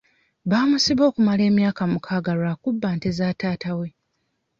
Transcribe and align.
Baamusiba 0.49 1.03
okumala 1.09 1.41
emyaka 1.49 1.81
mukaaga 1.91 2.31
lwa 2.39 2.53
kubba 2.63 2.87
nte 2.97 3.09
za 3.17 3.27
taata 3.39 3.71
we. 3.79 3.89